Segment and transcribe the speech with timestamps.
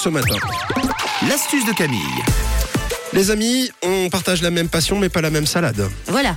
[0.00, 0.36] ce matin.
[1.28, 1.98] L'astuce de Camille.
[3.12, 5.90] Les amis, on partage la même passion mais pas la même salade.
[6.06, 6.36] Voilà.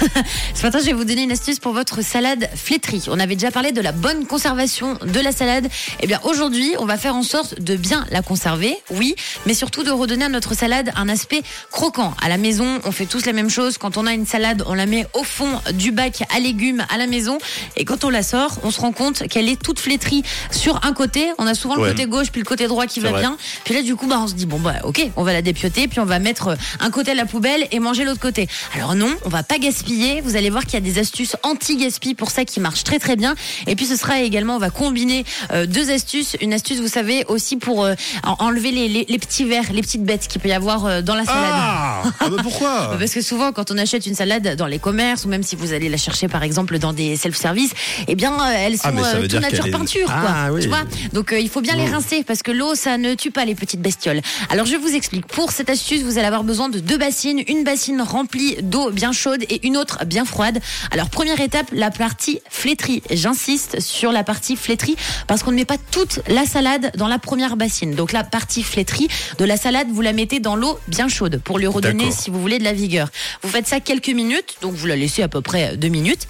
[0.54, 3.04] Ce matin, je vais vous donner une astuce pour votre salade flétrie.
[3.08, 5.68] On avait déjà parlé de la bonne conservation de la salade.
[6.00, 9.14] Eh bien, aujourd'hui, on va faire en sorte de bien la conserver, oui,
[9.46, 12.14] mais surtout de redonner à notre salade un aspect croquant.
[12.22, 13.78] À la maison, on fait tous la même chose.
[13.78, 16.96] Quand on a une salade, on la met au fond du bac à légumes à
[16.98, 17.38] la maison.
[17.76, 20.92] Et quand on la sort, on se rend compte qu'elle est toute flétrie sur un
[20.92, 21.28] côté.
[21.38, 21.88] On a souvent Ouais.
[21.88, 23.20] le côté gauche puis le côté droit qui va vrai.
[23.20, 23.36] bien.
[23.64, 25.88] Puis là, du coup, bah, on se dit, bon, bah, ok, on va la dépioter,
[25.88, 28.48] puis on va mettre un côté à la poubelle et manger l'autre côté.
[28.74, 29.89] Alors non, on va pas gaspiller.
[30.22, 33.16] Vous allez voir qu'il y a des astuces anti-gaspi pour ça qui marchent très très
[33.16, 33.34] bien.
[33.66, 36.36] Et puis ce sera également, on va combiner euh, deux astuces.
[36.40, 39.82] Une astuce, vous savez, aussi pour euh, en- enlever les, les- les petits vers, les
[39.82, 41.40] petites bêtes qu'il peut y avoir euh, dans la salade.
[41.52, 45.24] Ah, ah bah pourquoi Parce que souvent, quand on achète une salade dans les commerces,
[45.24, 47.72] ou même si vous allez la chercher par exemple dans des self-service,
[48.06, 50.22] eh bien, elles sont Ah, veut euh, tout nature est- peinture, quoi.
[50.28, 50.62] Ah, oui.
[50.62, 51.94] Tu vois Donc, il faut bien les Mm.
[51.94, 54.20] rincer parce que l'eau, ça ne tue pas les petites bestioles.
[54.50, 55.26] Alors, je vous explique.
[55.26, 59.12] Pour cette astuce, vous allez avoir besoin de deux bassines, une bassine remplie d'eau bien
[59.12, 60.60] chaude et une autre bien froide.
[60.90, 63.02] Alors, première étape, la partie flétrie.
[63.10, 67.18] J'insiste sur la partie flétrie parce qu'on ne met pas toute la salade dans la
[67.18, 67.94] première bassine.
[67.94, 71.58] Donc, la partie flétrie de la salade, vous la mettez dans l'eau bien chaude pour
[71.58, 73.10] lui redonner, si vous voulez, de la vigueur.
[73.42, 76.26] Vous faites ça quelques minutes, donc vous la laissez à peu près deux minutes.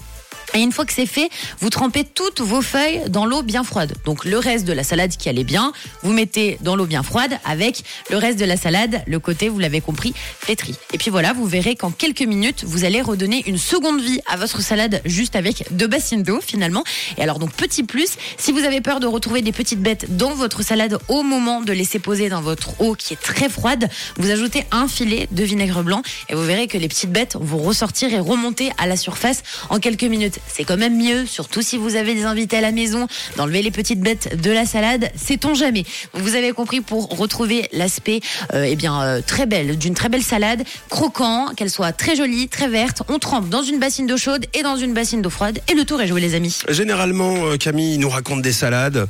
[0.53, 3.93] Et une fois que c'est fait, vous trempez toutes vos feuilles dans l'eau bien froide.
[4.05, 5.71] Donc le reste de la salade qui allait bien,
[6.03, 9.59] vous mettez dans l'eau bien froide avec le reste de la salade, le côté, vous
[9.59, 10.75] l'avez compris, flétri.
[10.93, 14.35] Et puis voilà, vous verrez qu'en quelques minutes, vous allez redonner une seconde vie à
[14.35, 16.83] votre salade juste avec deux bassines d'eau finalement.
[17.17, 20.33] Et alors donc petit plus, si vous avez peur de retrouver des petites bêtes dans
[20.33, 24.29] votre salade au moment de laisser poser dans votre eau qui est très froide, vous
[24.29, 28.13] ajoutez un filet de vinaigre blanc et vous verrez que les petites bêtes vont ressortir
[28.13, 30.40] et remonter à la surface en quelques minutes.
[30.53, 33.71] C'est quand même mieux, surtout si vous avez des invités à la maison, d'enlever les
[33.71, 35.85] petites bêtes de la salade, sait-on jamais.
[36.13, 38.19] Vous avez compris pour retrouver l'aspect
[38.53, 42.49] euh, eh bien euh, très belle d'une très belle salade, croquant, qu'elle soit très jolie,
[42.49, 43.01] très verte.
[43.07, 45.85] On trempe dans une bassine d'eau chaude et dans une bassine d'eau froide et le
[45.85, 46.57] tour est joué les amis.
[46.69, 49.07] Généralement, euh, Camille nous raconte des salades.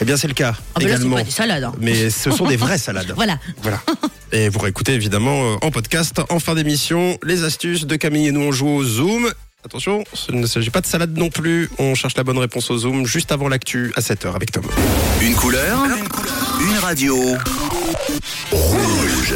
[0.00, 1.16] Eh bien, c'est le cas Ah ben là également.
[1.16, 1.64] pas des salades.
[1.64, 1.72] hein.
[1.80, 3.12] Mais ce sont des vraies salades.
[3.14, 3.38] Voilà.
[3.62, 3.80] Voilà.
[4.32, 8.40] Et vous réécoutez évidemment en podcast, en fin d'émission, les astuces de Camille et nous
[8.40, 9.30] on joue au Zoom.
[9.64, 11.70] Attention, ce ne s'agit pas de salade non plus.
[11.78, 14.64] On cherche la bonne réponse au Zoom juste avant l'actu à 7h avec Tom.
[15.20, 15.78] Une couleur,
[16.60, 17.16] une radio.
[18.50, 19.34] Rouge.